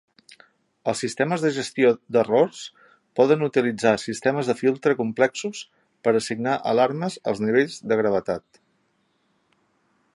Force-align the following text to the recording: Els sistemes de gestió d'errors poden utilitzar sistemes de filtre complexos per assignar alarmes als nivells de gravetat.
Els 0.91 1.01
sistemes 1.03 1.43
de 1.45 1.49
gestió 1.57 1.89
d'errors 2.15 2.61
poden 3.19 3.45
utilitzar 3.49 3.91
sistemes 4.05 4.49
de 4.51 4.55
filtre 4.63 4.97
complexos 5.01 5.61
per 6.07 6.15
assignar 6.21 6.57
alarmes 6.73 7.19
als 7.33 7.43
nivells 7.49 7.77
de 7.93 7.99
gravetat. 8.01 8.61